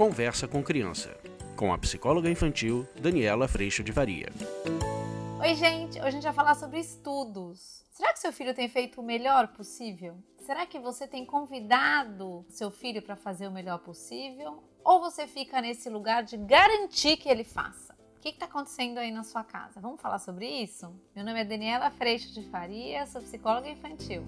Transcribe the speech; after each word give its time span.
Conversa 0.00 0.48
com 0.48 0.62
Criança, 0.62 1.14
com 1.54 1.74
a 1.74 1.76
psicóloga 1.76 2.30
infantil 2.30 2.88
Daniela 2.98 3.46
Freixo 3.46 3.84
de 3.84 3.92
Varia. 3.92 4.32
Oi, 5.38 5.54
gente! 5.54 5.98
Hoje 5.98 6.06
a 6.06 6.10
gente 6.10 6.22
vai 6.22 6.32
falar 6.32 6.54
sobre 6.54 6.80
estudos. 6.80 7.84
Será 7.90 8.10
que 8.10 8.18
seu 8.18 8.32
filho 8.32 8.54
tem 8.54 8.66
feito 8.66 8.98
o 8.98 9.04
melhor 9.04 9.48
possível? 9.48 10.16
Será 10.38 10.64
que 10.64 10.78
você 10.78 11.06
tem 11.06 11.26
convidado 11.26 12.46
seu 12.48 12.70
filho 12.70 13.02
para 13.02 13.14
fazer 13.14 13.46
o 13.46 13.52
melhor 13.52 13.80
possível? 13.80 14.64
Ou 14.82 15.00
você 15.00 15.26
fica 15.26 15.60
nesse 15.60 15.90
lugar 15.90 16.22
de 16.22 16.38
garantir 16.38 17.18
que 17.18 17.28
ele 17.28 17.44
faça? 17.44 17.94
O 18.16 18.20
que 18.20 18.30
está 18.30 18.46
acontecendo 18.46 18.96
aí 18.96 19.12
na 19.12 19.22
sua 19.22 19.44
casa? 19.44 19.82
Vamos 19.82 20.00
falar 20.00 20.18
sobre 20.18 20.48
isso? 20.48 20.90
Meu 21.14 21.26
nome 21.26 21.40
é 21.40 21.44
Daniela 21.44 21.90
Freixo 21.90 22.32
de 22.32 22.42
Faria, 22.48 23.04
sou 23.04 23.20
psicóloga 23.20 23.68
infantil. 23.68 24.26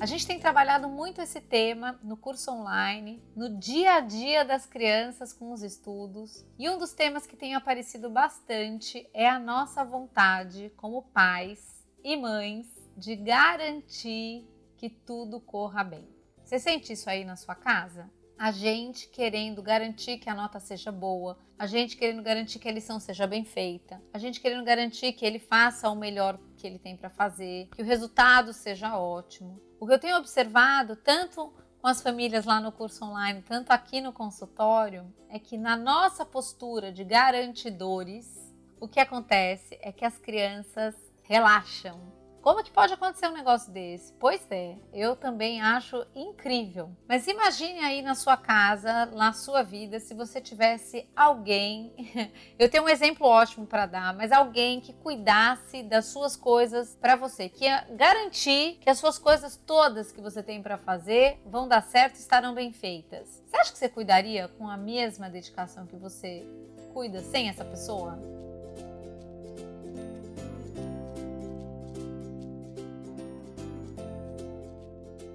A 0.00 0.06
gente 0.06 0.28
tem 0.28 0.38
trabalhado 0.38 0.88
muito 0.88 1.20
esse 1.20 1.40
tema 1.40 1.98
no 2.04 2.16
curso 2.16 2.52
online, 2.52 3.20
no 3.34 3.58
dia 3.58 3.94
a 3.94 4.00
dia 4.00 4.44
das 4.44 4.64
crianças 4.64 5.32
com 5.32 5.52
os 5.52 5.60
estudos, 5.60 6.46
e 6.56 6.70
um 6.70 6.78
dos 6.78 6.92
temas 6.92 7.26
que 7.26 7.36
tem 7.36 7.56
aparecido 7.56 8.08
bastante 8.08 9.10
é 9.12 9.28
a 9.28 9.40
nossa 9.40 9.84
vontade, 9.84 10.72
como 10.76 11.02
pais 11.02 11.84
e 12.04 12.16
mães, 12.16 12.68
de 12.96 13.16
garantir 13.16 14.48
que 14.76 14.88
tudo 14.88 15.40
corra 15.40 15.82
bem. 15.82 16.08
Você 16.44 16.60
sente 16.60 16.92
isso 16.92 17.10
aí 17.10 17.24
na 17.24 17.34
sua 17.34 17.56
casa? 17.56 18.08
A 18.38 18.52
gente 18.52 19.08
querendo 19.08 19.60
garantir 19.60 20.18
que 20.18 20.30
a 20.30 20.34
nota 20.34 20.60
seja 20.60 20.92
boa, 20.92 21.36
a 21.58 21.66
gente 21.66 21.96
querendo 21.96 22.22
garantir 22.22 22.60
que 22.60 22.68
a 22.68 22.72
lição 22.72 23.00
seja 23.00 23.26
bem 23.26 23.44
feita, 23.44 24.00
a 24.12 24.18
gente 24.18 24.40
querendo 24.40 24.64
garantir 24.64 25.12
que 25.12 25.26
ele 25.26 25.40
faça 25.40 25.90
o 25.90 25.96
melhor 25.96 26.38
que 26.56 26.64
ele 26.64 26.78
tem 26.78 26.96
para 26.96 27.10
fazer, 27.10 27.68
que 27.74 27.82
o 27.82 27.84
resultado 27.84 28.52
seja 28.52 28.96
ótimo. 28.96 29.60
O 29.80 29.88
que 29.88 29.92
eu 29.92 29.98
tenho 29.98 30.16
observado, 30.16 30.94
tanto 30.94 31.52
com 31.80 31.88
as 31.88 32.00
famílias 32.00 32.44
lá 32.44 32.60
no 32.60 32.70
curso 32.70 33.04
online, 33.04 33.42
tanto 33.42 33.72
aqui 33.72 34.00
no 34.00 34.12
consultório, 34.12 35.12
é 35.28 35.40
que 35.40 35.58
na 35.58 35.76
nossa 35.76 36.24
postura 36.24 36.92
de 36.92 37.02
garantidores, 37.02 38.54
o 38.78 38.86
que 38.86 39.00
acontece 39.00 39.76
é 39.82 39.90
que 39.90 40.04
as 40.04 40.16
crianças 40.16 40.94
relaxam, 41.24 42.00
como 42.48 42.64
que 42.64 42.70
pode 42.70 42.94
acontecer 42.94 43.28
um 43.28 43.34
negócio 43.34 43.70
desse? 43.70 44.10
Pois 44.14 44.40
é, 44.50 44.78
eu 44.90 45.14
também 45.14 45.60
acho 45.60 46.06
incrível. 46.14 46.90
Mas 47.06 47.26
imagine 47.26 47.80
aí 47.80 48.00
na 48.00 48.14
sua 48.14 48.38
casa, 48.38 49.04
na 49.04 49.34
sua 49.34 49.62
vida, 49.62 50.00
se 50.00 50.14
você 50.14 50.40
tivesse 50.40 51.06
alguém. 51.14 51.92
Eu 52.58 52.70
tenho 52.70 52.84
um 52.84 52.88
exemplo 52.88 53.26
ótimo 53.26 53.66
para 53.66 53.84
dar, 53.84 54.14
mas 54.14 54.32
alguém 54.32 54.80
que 54.80 54.94
cuidasse 54.94 55.82
das 55.82 56.06
suas 56.06 56.36
coisas 56.36 56.96
para 56.98 57.16
você, 57.16 57.50
que 57.50 57.66
ia 57.66 57.86
garantir 57.90 58.78
que 58.80 58.88
as 58.88 58.98
suas 58.98 59.18
coisas 59.18 59.60
todas 59.66 60.10
que 60.10 60.22
você 60.22 60.42
tem 60.42 60.62
para 60.62 60.78
fazer 60.78 61.38
vão 61.44 61.68
dar 61.68 61.82
certo 61.82 62.16
e 62.16 62.20
estarão 62.20 62.54
bem 62.54 62.72
feitas. 62.72 63.42
Você 63.46 63.56
acha 63.58 63.72
que 63.72 63.78
você 63.78 63.90
cuidaria 63.90 64.48
com 64.48 64.66
a 64.66 64.76
mesma 64.78 65.28
dedicação 65.28 65.86
que 65.86 65.96
você 65.96 66.46
cuida 66.94 67.20
sem 67.20 67.50
essa 67.50 67.64
pessoa? 67.64 68.18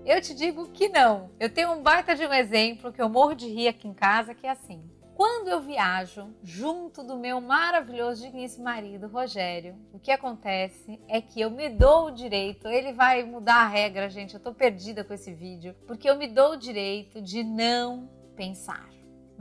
Eu 0.05 0.21
te 0.21 0.33
digo 0.33 0.67
que 0.69 0.89
não. 0.89 1.31
Eu 1.39 1.49
tenho 1.49 1.71
um 1.71 1.81
baita 1.81 2.13
de 2.13 2.25
um 2.25 2.33
exemplo 2.33 2.91
que 2.91 3.01
eu 3.01 3.07
morro 3.07 3.33
de 3.33 3.47
rir 3.47 3.69
aqui 3.69 3.87
em 3.87 3.93
casa, 3.93 4.33
que 4.33 4.45
é 4.45 4.49
assim. 4.49 4.83
Quando 5.15 5.47
eu 5.47 5.61
viajo 5.61 6.33
junto 6.43 7.03
do 7.03 7.15
meu 7.15 7.39
maravilhoso 7.39 8.21
digníssimo 8.21 8.65
marido, 8.65 9.07
Rogério, 9.07 9.77
o 9.93 9.99
que 9.99 10.11
acontece 10.11 10.99
é 11.07 11.21
que 11.21 11.39
eu 11.39 11.49
me 11.49 11.69
dou 11.69 12.07
o 12.07 12.11
direito, 12.11 12.67
ele 12.67 12.91
vai 12.91 13.23
mudar 13.23 13.61
a 13.61 13.67
regra, 13.67 14.09
gente, 14.09 14.33
eu 14.33 14.41
tô 14.41 14.53
perdida 14.53 15.05
com 15.05 15.13
esse 15.13 15.31
vídeo, 15.33 15.73
porque 15.87 16.09
eu 16.09 16.17
me 16.17 16.27
dou 16.27 16.53
o 16.53 16.57
direito 16.57 17.21
de 17.21 17.41
não 17.41 18.09
pensar. 18.35 18.89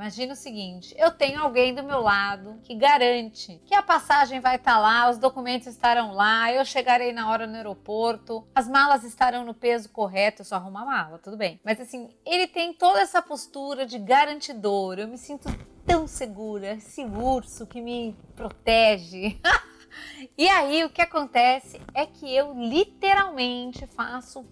Imagina 0.02 0.32
o 0.32 0.36
seguinte: 0.36 0.92
eu 0.98 1.12
tenho 1.12 1.40
alguém 1.40 1.72
do 1.72 1.84
meu 1.84 2.00
lado 2.00 2.58
que 2.64 2.74
garante 2.74 3.62
que 3.64 3.72
a 3.72 3.80
passagem 3.80 4.40
vai 4.40 4.56
estar 4.56 4.74
tá 4.74 4.80
lá, 4.80 5.08
os 5.08 5.16
documentos 5.16 5.68
estarão 5.68 6.12
lá, 6.12 6.52
eu 6.52 6.64
chegarei 6.64 7.12
na 7.12 7.30
hora 7.30 7.46
no 7.46 7.54
aeroporto, 7.54 8.44
as 8.52 8.66
malas 8.66 9.04
estarão 9.04 9.44
no 9.44 9.54
peso 9.54 9.88
correto, 9.90 10.42
eu 10.42 10.44
só 10.44 10.56
arrumo 10.56 10.78
a 10.78 10.84
mala, 10.84 11.20
tudo 11.20 11.36
bem. 11.36 11.60
Mas 11.64 11.80
assim, 11.80 12.08
ele 12.26 12.48
tem 12.48 12.74
toda 12.74 13.00
essa 13.00 13.22
postura 13.22 13.86
de 13.86 13.96
garantidor, 13.96 14.98
eu 14.98 15.06
me 15.06 15.16
sinto 15.16 15.48
tão 15.86 16.08
segura, 16.08 16.72
esse 16.72 17.04
urso 17.04 17.64
que 17.64 17.80
me 17.80 18.16
protege. 18.34 19.38
e 20.36 20.48
aí 20.48 20.82
o 20.82 20.90
que 20.90 21.00
acontece 21.00 21.80
é 21.94 22.06
que 22.06 22.28
eu 22.34 22.52
literalmente 22.54 23.86
faço. 23.86 24.44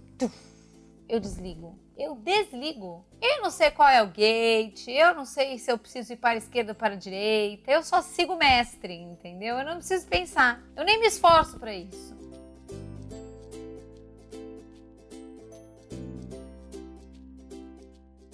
Eu 1.09 1.19
desligo 1.19 1.77
eu 2.01 2.15
desligo. 2.15 3.05
Eu 3.21 3.43
não 3.43 3.51
sei 3.51 3.71
qual 3.71 3.89
é 3.89 4.03
o 4.03 4.07
gate, 4.07 4.89
eu 4.89 5.15
não 5.15 5.27
sei 5.27 5.59
se 5.59 5.71
eu 5.71 5.77
preciso 5.77 6.15
ir 6.15 6.17
para 6.17 6.31
a 6.31 6.37
esquerda 6.37 6.73
ou 6.73 6.77
para 6.77 6.95
a 6.95 6.97
direita, 6.97 7.71
eu 7.71 7.83
só 7.83 8.01
sigo 8.01 8.33
o 8.33 8.39
mestre, 8.39 8.95
entendeu? 8.95 9.59
Eu 9.59 9.65
não 9.65 9.77
preciso 9.77 10.07
pensar, 10.07 10.63
eu 10.75 10.85
nem 10.85 10.99
me 10.99 11.07
esforço 11.07 11.59
para 11.59 11.75
isso. 11.75 12.19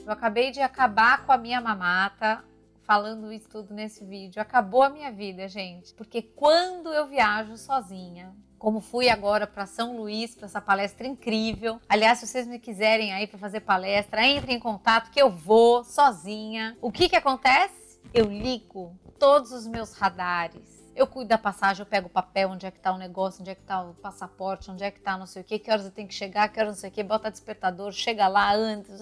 Eu 0.05 0.13
acabei 0.13 0.53
de 0.53 0.61
acabar 0.61 1.27
com 1.27 1.33
a 1.33 1.37
minha 1.37 1.61
mamata 1.61 2.45
falando 2.87 3.33
isso 3.33 3.49
tudo 3.49 3.75
nesse 3.75 4.05
vídeo. 4.05 4.41
Acabou 4.41 4.83
a 4.83 4.89
minha 4.89 5.11
vida, 5.11 5.49
gente. 5.49 5.93
Porque 5.95 6.23
quando 6.23 6.93
eu 6.93 7.09
viajo 7.09 7.57
sozinha, 7.57 8.35
como 8.59 8.81
fui 8.81 9.09
agora 9.09 9.47
para 9.47 9.67
São 9.67 9.97
Luís 9.97 10.35
para 10.35 10.47
essa 10.47 10.61
palestra 10.61 11.07
incrível. 11.07 11.81
Aliás, 11.89 12.19
se 12.19 12.27
vocês 12.27 12.47
me 12.47 12.59
quiserem 12.59 13.13
aí 13.13 13.27
para 13.27 13.39
fazer 13.39 13.61
palestra, 13.61 14.25
entre 14.25 14.53
em 14.53 14.61
contato 14.61 15.11
que 15.11 15.21
eu 15.21 15.31
vou 15.31 15.85
sozinha. 15.85 16.77
O 16.81 16.91
que 16.91 17.09
que 17.09 17.17
acontece? 17.17 18.01
Eu 18.15 18.27
ligo 18.27 18.97
todos 19.19 19.53
os 19.53 19.67
meus 19.67 19.93
radares. 19.93 20.77
Eu 20.95 21.07
cuido 21.07 21.29
da 21.29 21.37
passagem, 21.37 21.83
eu 21.83 21.87
pego 21.87 22.07
o 22.07 22.11
papel, 22.11 22.49
onde 22.49 22.65
é 22.65 22.71
que 22.71 22.81
tá 22.81 22.91
o 22.91 22.97
negócio, 22.97 23.43
onde 23.43 23.51
é 23.51 23.55
que 23.55 23.63
tá 23.63 23.83
o 23.83 23.93
passaporte, 23.93 24.71
onde 24.71 24.83
é 24.83 24.91
que 24.91 24.99
tá 24.99 25.19
não 25.19 25.27
sei 25.27 25.43
o 25.43 25.45
que, 25.45 25.59
que 25.59 25.71
horas 25.71 25.85
eu 25.85 25.91
tenho 25.91 26.09
que 26.09 26.15
chegar, 26.15 26.49
que 26.49 26.59
horas 26.59 26.73
não 26.73 26.81
sei 26.81 26.89
o 26.89 26.93
que, 26.93 27.03
bota 27.03 27.31
despertador, 27.31 27.93
chega 27.93 28.27
lá 28.27 28.55
antes. 28.55 28.99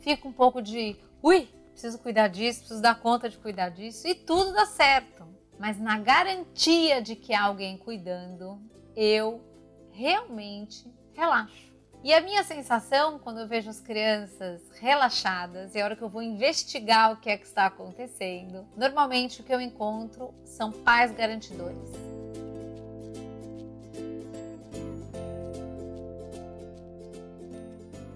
Fico 0.00 0.28
um 0.28 0.32
pouco 0.32 0.60
de, 0.60 0.94
ui, 1.22 1.48
preciso 1.72 1.98
cuidar 1.98 2.28
disso, 2.28 2.60
preciso 2.60 2.82
dar 2.82 3.00
conta 3.00 3.28
de 3.28 3.38
cuidar 3.38 3.70
disso 3.70 4.06
e 4.06 4.14
tudo 4.14 4.52
dá 4.52 4.66
certo 4.66 5.22
mas 5.62 5.78
na 5.78 5.96
garantia 5.96 7.00
de 7.00 7.14
que 7.14 7.32
há 7.32 7.44
alguém 7.44 7.76
cuidando, 7.76 8.60
eu 8.96 9.40
realmente 9.92 10.92
relaxo. 11.14 11.72
E 12.02 12.12
a 12.12 12.20
minha 12.20 12.42
sensação 12.42 13.16
quando 13.20 13.38
eu 13.38 13.46
vejo 13.46 13.70
as 13.70 13.78
crianças 13.78 14.60
relaxadas 14.80 15.76
e 15.76 15.80
a 15.80 15.84
hora 15.84 15.94
que 15.94 16.02
eu 16.02 16.08
vou 16.08 16.20
investigar 16.20 17.12
o 17.12 17.16
que 17.18 17.30
é 17.30 17.36
que 17.36 17.46
está 17.46 17.66
acontecendo, 17.66 18.66
normalmente 18.76 19.40
o 19.40 19.44
que 19.44 19.54
eu 19.54 19.60
encontro 19.60 20.34
são 20.44 20.72
pais 20.72 21.12
garantidores. 21.12 21.90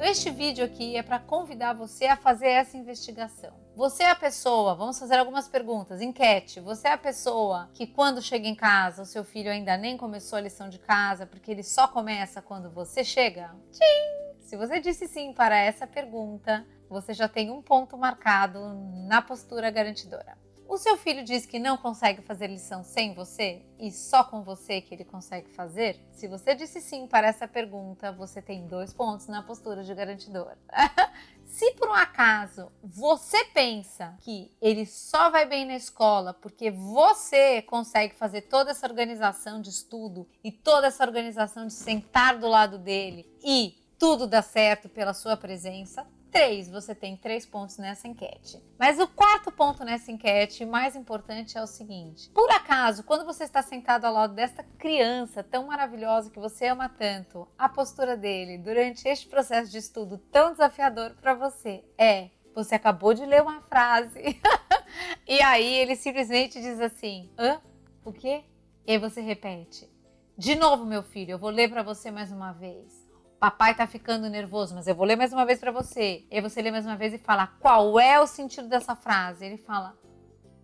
Este 0.06 0.31
vídeo 0.31 0.65
aqui 0.65 0.97
é 0.97 1.03
para 1.03 1.19
convidar 1.19 1.72
você 1.72 2.06
a 2.06 2.17
fazer 2.17 2.49
essa 2.49 2.77
investigação. 2.77 3.53
Você 3.75 4.05
é 4.05 4.11
a 4.11 4.15
pessoa, 4.15 4.75
vamos 4.75 4.99
fazer 4.99 5.19
algumas 5.19 5.49
perguntas, 5.49 6.00
enquete. 6.00 6.61
Você 6.61 6.87
é 6.87 6.93
a 6.93 6.99
pessoa 6.99 7.69
que 7.75 7.89
quando 7.89 8.22
chega 8.22 8.47
em 8.47 8.55
casa, 8.55 9.03
o 9.03 9.06
seu 9.06 9.25
filho 9.25 9.50
ainda 9.50 9.77
nem 9.77 9.97
começou 9.97 10.39
a 10.39 10.43
lição 10.43 10.69
de 10.69 10.78
casa, 10.78 11.27
porque 11.27 11.50
ele 11.50 11.65
só 11.65 11.89
começa 11.89 12.41
quando 12.41 12.71
você 12.71 13.03
chega? 13.03 13.55
Tchim! 13.72 14.41
Se 14.41 14.56
você 14.56 14.78
disse 14.78 15.09
sim 15.09 15.33
para 15.33 15.59
essa 15.59 15.89
pergunta, 15.89 16.65
você 16.89 17.12
já 17.12 17.28
tem 17.28 17.50
um 17.50 17.61
ponto 17.61 17.99
marcado 17.99 18.61
na 19.09 19.21
postura 19.21 19.71
garantidora. 19.71 20.39
O 20.68 20.77
seu 20.78 20.97
filho 20.97 21.22
diz 21.22 21.47
que 21.47 21.60
não 21.60 21.77
consegue 21.77 22.21
fazer 22.22 22.48
lição 22.48 22.83
sem 22.83 23.15
você 23.15 23.63
e 23.78 23.92
só 23.92 24.24
com 24.24 24.42
você 24.42 24.80
que 24.80 24.92
ele 24.92 25.04
consegue 25.04 25.48
fazer? 25.51 26.01
Se 26.10 26.27
você 26.27 26.57
disse 26.57 26.80
sim 26.80 27.07
para 27.07 27.28
essa 27.28 27.47
pergunta, 27.47 28.10
você 28.10 28.42
tem 28.42 28.66
dois 28.66 28.92
pontos 28.92 29.28
na 29.28 29.42
postura 29.42 29.84
de 29.84 29.95
garantidor. 29.95 30.57
Se 31.47 31.72
por 31.74 31.89
um 31.89 31.95
acaso 31.95 32.71
você 32.83 33.45
pensa 33.47 34.16
que 34.21 34.53
ele 34.60 34.84
só 34.84 35.30
vai 35.30 35.47
bem 35.47 35.65
na 35.65 35.77
escola 35.77 36.34
porque 36.34 36.71
você 36.71 37.62
consegue 37.62 38.15
fazer 38.16 38.42
toda 38.42 38.72
essa 38.72 38.86
organização 38.86 39.62
de 39.62 39.71
estudo 39.71 40.28
e 40.42 40.51
toda 40.51 40.89
essa 40.89 41.04
organização 41.04 41.69
de 41.69 41.74
sentar 41.74 42.39
do 42.39 42.48
lado 42.48 42.77
dele 42.77 43.24
e 43.42 43.78
tudo 43.98 44.27
dá 44.27 44.42
certo 44.42 44.89
pela 44.89 45.15
sua 45.15 45.36
presença, 45.36 46.07
três, 46.36 46.68
você 46.68 46.94
tem 46.94 47.16
três 47.16 47.47
pontos 47.47 47.78
nessa 47.78 48.06
enquete. 48.06 48.62
Mas 48.78 48.98
o 48.98 49.09
quarto 49.09 49.50
ponto 49.50 49.83
nessa 49.84 50.12
enquete, 50.12 50.66
mais 50.66 50.94
importante, 50.94 51.56
é 51.56 51.62
o 51.62 51.66
seguinte: 51.66 52.28
por 52.30 52.50
acaso, 52.50 53.03
quando 53.04 53.24
você 53.24 53.44
está 53.44 53.62
sentado 53.62 54.04
ao 54.04 54.12
lado 54.12 54.34
desta 54.34 54.62
criança 54.78 55.42
tão 55.42 55.66
maravilhosa 55.66 56.30
que 56.30 56.38
você 56.38 56.66
ama 56.66 56.88
tanto, 56.88 57.48
a 57.56 57.68
postura 57.68 58.16
dele 58.16 58.59
durante 58.59 59.09
este 59.09 59.27
processo 59.27 59.71
de 59.71 59.78
estudo 59.78 60.18
tão 60.18 60.53
desafiador 60.53 61.15
para 61.21 61.34
você 61.34 61.83
é 61.97 62.30
você 62.54 62.74
acabou 62.74 63.12
de 63.12 63.24
ler 63.27 63.42
uma 63.42 63.60
frase 63.62 64.41
e 65.28 65.42
aí 65.42 65.74
ele 65.74 65.97
simplesmente 65.97 66.60
diz 66.60 66.80
assim: 66.80 67.30
hã? 67.38 67.60
O 68.04 68.12
quê? 68.12 68.44
E 68.86 68.92
aí 68.92 68.98
você 68.98 69.22
repete: 69.22 69.88
de 70.36 70.54
novo, 70.54 70.84
meu 70.84 71.03
filho, 71.03 71.33
eu 71.33 71.38
vou 71.38 71.50
ler 71.50 71.71
para 71.71 71.83
você 71.83 72.10
mais 72.10 72.30
uma 72.30 72.53
vez. 72.53 73.06
Papai 73.38 73.74
tá 73.74 73.86
ficando 73.86 74.28
nervoso, 74.28 74.74
mas 74.74 74.86
eu 74.86 74.94
vou 74.94 75.06
ler 75.06 75.16
mais 75.16 75.33
uma 75.33 75.44
vez 75.44 75.59
para 75.59 75.71
você. 75.71 76.24
E 76.30 76.41
você 76.41 76.60
lê 76.62 76.71
mais 76.71 76.86
uma 76.86 76.97
vez 76.97 77.12
e 77.12 77.18
fala: 77.18 77.47
qual 77.60 77.98
é 78.00 78.21
o 78.21 78.27
sentido 78.27 78.68
dessa 78.68 78.97
frase? 78.97 79.44
Ele 79.44 79.59
fala: 79.59 79.97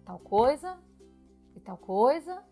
tal 0.04 0.18
coisa 0.18 0.78
e 1.54 1.60
tal 1.60 1.76
coisa. 1.76 2.42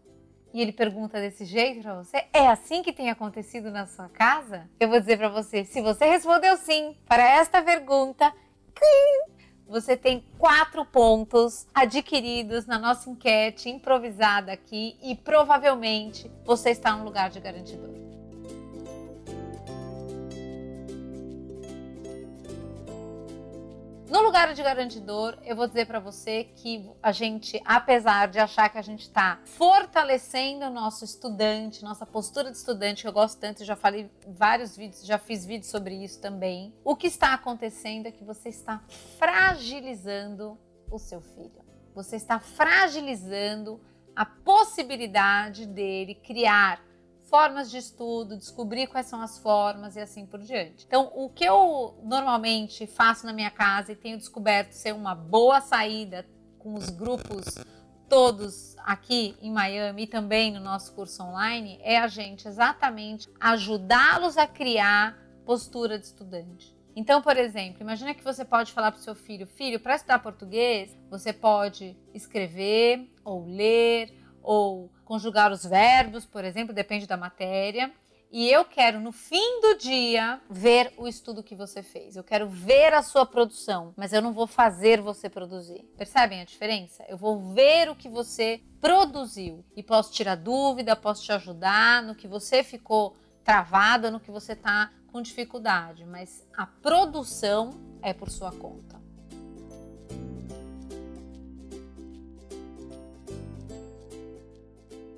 E 0.52 0.60
ele 0.60 0.72
pergunta 0.72 1.20
desse 1.20 1.44
jeito 1.44 1.82
para 1.82 2.02
você: 2.02 2.24
é 2.32 2.48
assim 2.48 2.82
que 2.82 2.92
tem 2.92 3.10
acontecido 3.10 3.70
na 3.70 3.86
sua 3.86 4.08
casa? 4.08 4.68
Eu 4.78 4.88
vou 4.88 5.00
dizer 5.00 5.16
para 5.16 5.28
você: 5.28 5.64
se 5.64 5.80
você 5.80 6.06
respondeu 6.06 6.56
sim 6.56 6.96
para 7.06 7.22
esta 7.22 7.62
pergunta, 7.62 8.32
você 9.66 9.96
tem 9.96 10.24
quatro 10.36 10.84
pontos 10.84 11.66
adquiridos 11.72 12.66
na 12.66 12.78
nossa 12.78 13.08
enquete 13.08 13.70
improvisada 13.70 14.52
aqui 14.52 14.96
e 15.00 15.14
provavelmente 15.14 16.30
você 16.44 16.70
está 16.70 16.96
no 16.96 17.04
lugar 17.04 17.30
de 17.30 17.38
garantidor. 17.38 18.09
No 24.10 24.22
lugar 24.22 24.52
de 24.52 24.60
garantidor, 24.60 25.38
eu 25.44 25.54
vou 25.54 25.68
dizer 25.68 25.86
para 25.86 26.00
você 26.00 26.42
que 26.42 26.90
a 27.00 27.12
gente, 27.12 27.62
apesar 27.64 28.26
de 28.26 28.40
achar 28.40 28.68
que 28.68 28.76
a 28.76 28.82
gente 28.82 29.02
está 29.02 29.38
fortalecendo 29.44 30.64
o 30.64 30.70
nosso 30.70 31.04
estudante, 31.04 31.84
nossa 31.84 32.04
postura 32.04 32.50
de 32.50 32.56
estudante, 32.56 33.02
que 33.02 33.08
eu 33.08 33.12
gosto 33.12 33.38
tanto, 33.38 33.64
já 33.64 33.76
falei 33.76 34.10
vários 34.26 34.76
vídeos, 34.76 35.06
já 35.06 35.16
fiz 35.16 35.46
vídeos 35.46 35.70
sobre 35.70 35.94
isso 35.94 36.20
também. 36.20 36.74
O 36.82 36.96
que 36.96 37.06
está 37.06 37.32
acontecendo 37.32 38.06
é 38.06 38.10
que 38.10 38.24
você 38.24 38.48
está 38.48 38.82
fragilizando 39.16 40.58
o 40.90 40.98
seu 40.98 41.20
filho. 41.20 41.64
Você 41.94 42.16
está 42.16 42.40
fragilizando 42.40 43.80
a 44.16 44.26
possibilidade 44.26 45.66
dele 45.66 46.16
criar 46.16 46.82
formas 47.30 47.70
de 47.70 47.78
estudo, 47.78 48.36
descobrir 48.36 48.88
quais 48.88 49.06
são 49.06 49.22
as 49.22 49.38
formas 49.38 49.94
e 49.94 50.00
assim 50.00 50.26
por 50.26 50.40
diante. 50.40 50.84
Então, 50.84 51.10
o 51.14 51.30
que 51.30 51.44
eu 51.44 51.98
normalmente 52.02 52.86
faço 52.88 53.24
na 53.24 53.32
minha 53.32 53.50
casa 53.50 53.92
e 53.92 53.96
tenho 53.96 54.18
descoberto 54.18 54.72
ser 54.72 54.92
uma 54.92 55.14
boa 55.14 55.60
saída 55.60 56.26
com 56.58 56.74
os 56.74 56.90
grupos 56.90 57.54
todos 58.08 58.76
aqui 58.78 59.36
em 59.40 59.52
Miami 59.52 60.02
e 60.02 60.06
também 60.08 60.52
no 60.52 60.58
nosso 60.58 60.92
curso 60.92 61.22
online 61.22 61.78
é 61.82 61.96
a 61.96 62.08
gente 62.08 62.48
exatamente 62.48 63.28
ajudá-los 63.38 64.36
a 64.36 64.48
criar 64.48 65.16
postura 65.46 65.96
de 65.96 66.06
estudante. 66.06 66.76
Então, 66.96 67.22
por 67.22 67.36
exemplo, 67.36 67.82
imagina 67.82 68.12
que 68.12 68.24
você 68.24 68.44
pode 68.44 68.72
falar 68.72 68.90
para 68.90 68.98
o 68.98 69.02
seu 69.02 69.14
filho: 69.14 69.46
filho, 69.46 69.78
para 69.78 69.94
estudar 69.94 70.18
português, 70.18 70.98
você 71.08 71.32
pode 71.32 71.96
escrever 72.12 73.08
ou 73.24 73.46
ler 73.46 74.19
ou 74.42 74.90
conjugar 75.04 75.52
os 75.52 75.64
verbos, 75.64 76.24
por 76.24 76.44
exemplo, 76.44 76.74
depende 76.74 77.06
da 77.06 77.16
matéria. 77.16 77.92
E 78.32 78.48
eu 78.48 78.64
quero, 78.64 79.00
no 79.00 79.10
fim 79.10 79.60
do 79.60 79.76
dia, 79.76 80.40
ver 80.48 80.94
o 80.96 81.08
estudo 81.08 81.42
que 81.42 81.56
você 81.56 81.82
fez. 81.82 82.14
Eu 82.14 82.22
quero 82.22 82.48
ver 82.48 82.94
a 82.94 83.02
sua 83.02 83.26
produção, 83.26 83.92
mas 83.96 84.12
eu 84.12 84.22
não 84.22 84.32
vou 84.32 84.46
fazer 84.46 85.00
você 85.00 85.28
produzir. 85.28 85.82
Percebem 85.96 86.40
a 86.40 86.44
diferença? 86.44 87.04
Eu 87.08 87.16
vou 87.16 87.52
ver 87.52 87.90
o 87.90 87.96
que 87.96 88.08
você 88.08 88.60
produziu 88.80 89.64
e 89.74 89.82
posso 89.82 90.12
tirar 90.12 90.36
dúvida, 90.36 90.94
posso 90.94 91.24
te 91.24 91.32
ajudar 91.32 92.04
no 92.04 92.14
que 92.14 92.28
você 92.28 92.62
ficou 92.62 93.16
travada, 93.42 94.12
no 94.12 94.20
que 94.20 94.30
você 94.30 94.52
está 94.52 94.92
com 95.08 95.20
dificuldade, 95.20 96.04
mas 96.04 96.46
a 96.56 96.66
produção 96.66 97.72
é 98.00 98.12
por 98.12 98.30
sua 98.30 98.52
conta. 98.52 98.99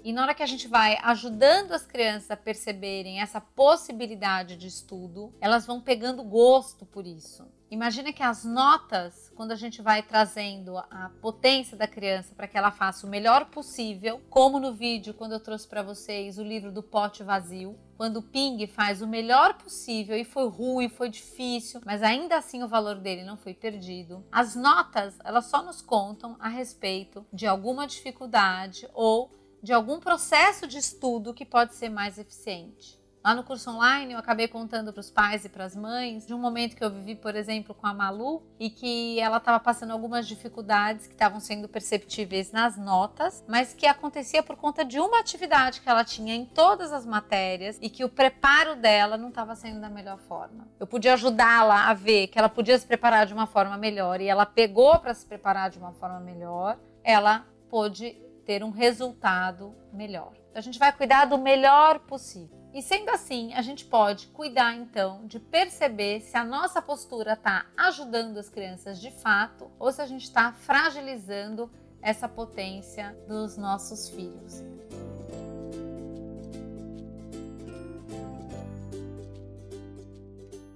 E 0.04 0.12
na 0.12 0.22
hora 0.22 0.34
que 0.34 0.43
a 0.43 0.46
gente 0.46 0.66
vai 0.66 0.99
ajudando 1.02 1.72
as 1.72 1.87
crianças 1.87 2.31
a 2.31 2.37
perceberem 2.37 3.20
essa 3.20 3.40
possibilidade 3.40 4.56
de 4.56 4.66
estudo, 4.66 5.32
elas 5.40 5.64
vão 5.64 5.81
pegando 5.81 6.25
gosto 6.25 6.84
por 6.84 7.06
isso. 7.06 7.46
Imagina 7.70 8.12
que 8.12 8.22
as 8.22 8.44
notas, 8.44 9.32
quando 9.34 9.52
a 9.52 9.56
gente 9.56 9.81
vai 9.81 10.02
trazendo 10.02 10.76
a 10.76 11.10
potência 11.22 11.75
da 11.75 11.87
criança 11.87 12.34
para 12.34 12.46
que 12.46 12.58
ela 12.58 12.70
faça 12.70 13.06
o 13.06 13.10
melhor 13.10 13.46
possível, 13.46 14.20
como 14.28 14.60
no 14.60 14.75
vídeo 14.75 15.14
quando 15.14 15.32
eu 15.32 15.40
trouxe 15.40 15.66
para 15.66 15.82
vocês 15.82 16.37
o 16.37 16.43
livro 16.43 16.70
do 16.70 16.82
pote 16.82 17.22
vazio, 17.22 17.78
quando 17.96 18.19
o 18.19 18.22
Ping 18.22 18.66
faz 18.66 19.00
o 19.00 19.06
melhor 19.06 19.54
possível 19.54 20.16
e 20.19 20.25
foi 20.25 20.49
ruim, 20.50 20.88
foi 20.90 21.08
difícil, 21.08 21.81
mas 21.87 22.02
ainda 22.02 22.37
assim 22.37 22.62
o 22.62 22.69
valor 22.69 22.96
dele 22.96 23.22
não 23.22 23.38
foi 23.38 23.54
perdido. 23.54 24.22
As 24.31 24.54
notas, 24.54 25.16
elas 25.25 25.46
só 25.46 25.62
nos 25.62 25.81
contam 25.81 26.37
a 26.40 26.49
respeito 26.49 27.25
de 27.32 27.46
alguma 27.46 27.87
dificuldade 27.87 28.87
ou 28.93 29.31
de 29.62 29.73
algum 29.73 30.00
processo 30.00 30.67
de 30.67 30.79
estudo 30.79 31.32
que 31.32 31.47
pode 31.47 31.75
ser 31.75 31.88
mais 31.88 32.19
eficiente. 32.19 33.00
Lá 33.25 33.37
no 33.37 33.44
curso 33.44 33.70
online, 33.70 34.14
eu 34.14 34.19
acabei 34.19 34.49
contando 34.49 34.93
para 34.93 34.99
os 34.99 35.09
pais 35.09 35.44
e 35.44 35.49
para 35.49 35.64
as 35.64 35.76
mães 35.76 36.26
de 36.26 36.35
um 36.35 36.38
momento 36.38 36.75
que 36.75 36.82
eu 36.82 36.91
vivi, 36.91 37.14
por 37.14 37.37
exemplo, 37.37 37.73
com 37.73 37.87
a 37.87 37.94
Malu 37.94 38.43
e 38.59 38.69
que 38.69 39.20
ela 39.20 39.37
estava 39.37 39.61
passando 39.61 39.93
algumas 39.93 40.26
dificuldades 40.26 41.06
que 41.06 41.12
estavam 41.12 41.38
sendo 41.38 41.69
perceptíveis 41.69 42.50
nas 42.50 42.76
notas, 42.76 43.44
mas 43.47 43.73
que 43.73 43.87
acontecia 43.87 44.43
por 44.43 44.56
conta 44.56 44.85
de 44.85 44.99
uma 44.99 45.20
atividade 45.20 45.81
que 45.81 45.88
ela 45.88 46.03
tinha 46.03 46.35
em 46.35 46.44
todas 46.44 46.93
as 46.93 47.06
matérias 47.06 47.79
e 47.81 47.88
que 47.88 48.05
o 48.05 48.09
preparo 48.09 48.75
dela 48.75 49.17
não 49.17 49.29
estava 49.29 49.55
sendo 49.55 49.81
da 49.81 49.88
melhor 49.88 50.19
forma. 50.19 50.67
Eu 50.81 50.87
podia 50.88 51.14
ajudá-la 51.14 51.88
a 51.88 51.94
ver 51.94 52.26
que 52.26 52.41
ela 52.41 52.49
podia 52.49 52.76
se 52.76 52.85
preparar 52.85 53.25
de 53.25 53.32
uma 53.32 53.47
forma 53.47 53.79
melhor 53.79 54.20
e 54.20 54.26
ela 54.26 54.44
pegou 54.44 54.99
para 54.99 55.14
se 55.14 55.25
preparar 55.25 55.70
de 55.70 55.79
uma 55.79 55.93
forma 55.93 56.19
melhor. 56.19 56.76
Ela 57.05 57.47
pôde 57.70 58.17
ter 58.44 58.62
um 58.62 58.71
resultado 58.71 59.75
melhor. 59.93 60.33
A 60.55 60.61
gente 60.61 60.79
vai 60.79 60.93
cuidar 60.93 61.25
do 61.25 61.39
melhor 61.39 62.00
possível. 62.00 62.62
E 62.75 62.81
sendo 62.81 63.11
assim, 63.11 63.53
a 63.53 63.61
gente 63.61 63.85
pode 63.85 64.29
cuidar 64.29 64.75
então 64.75 65.27
de 65.27 65.39
perceber 65.39 66.21
se 66.21 66.37
a 66.37 66.44
nossa 66.44 66.81
postura 66.81 67.35
está 67.35 67.67
ajudando 67.77 68.39
as 68.39 68.49
crianças 68.49 68.99
de 69.00 69.11
fato 69.11 69.71
ou 69.79 69.93
se 69.93 70.00
a 70.00 70.06
gente 70.06 70.25
está 70.25 70.53
fragilizando 70.53 71.71
essa 72.00 72.29
potência 72.29 73.17
dos 73.29 73.59
nossos 73.59 74.09
filhos. 74.09 74.62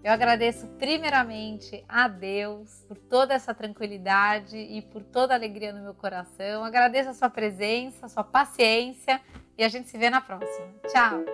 Eu 0.07 0.13
agradeço 0.13 0.69
primeiramente 0.79 1.85
a 1.89 2.07
Deus 2.07 2.85
por 2.87 2.97
toda 2.97 3.35
essa 3.35 3.53
tranquilidade 3.53 4.57
e 4.57 4.81
por 4.81 5.03
toda 5.03 5.35
a 5.35 5.37
alegria 5.37 5.73
no 5.73 5.83
meu 5.83 5.95
coração. 5.95 6.63
Agradeço 6.63 7.09
a 7.09 7.13
sua 7.13 7.29
presença, 7.29 8.07
a 8.07 8.09
sua 8.09 8.23
paciência 8.23 9.21
e 9.59 9.65
a 9.65 9.69
gente 9.69 9.89
se 9.89 9.99
vê 9.99 10.09
na 10.09 10.21
próxima. 10.21 10.69
Tchau! 10.87 11.25